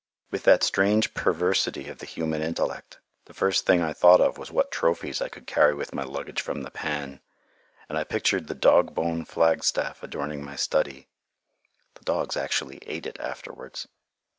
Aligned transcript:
With 0.31 0.45
that 0.45 0.63
strange 0.63 1.13
perversity 1.13 1.87
of 1.87 1.99
the 1.99 2.07
human 2.07 2.41
intellect, 2.41 2.97
the 3.25 3.35
first 3.35 3.67
thing 3.67 3.83
I 3.83 3.93
thought 3.93 4.19
of 4.19 4.35
was 4.35 4.49
what 4.49 4.71
trophies 4.71 5.21
I 5.21 5.29
could 5.29 5.45
carry 5.45 5.75
with 5.75 5.93
my 5.93 6.01
luggage 6.01 6.41
from 6.41 6.63
the 6.63 6.71
pan, 6.71 7.19
and 7.87 7.95
I 7.99 8.03
pictured 8.03 8.47
the 8.47 8.55
dog 8.55 8.95
bone 8.95 9.25
flagstaff 9.25 10.01
adorning 10.01 10.43
my 10.43 10.55
study. 10.55 11.07
(The 11.93 12.03
dogs 12.03 12.35
actually 12.35 12.79
ate 12.87 13.05
it 13.05 13.19
afterwards.) 13.19 13.87